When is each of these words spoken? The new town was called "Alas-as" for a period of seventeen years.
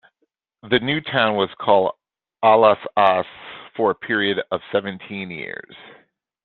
The 0.67 0.79
new 0.79 0.99
town 0.99 1.35
was 1.35 1.51
called 1.59 1.91
"Alas-as" 2.41 3.23
for 3.75 3.91
a 3.91 3.93
period 3.93 4.41
of 4.49 4.59
seventeen 4.71 5.29
years. 5.29 5.75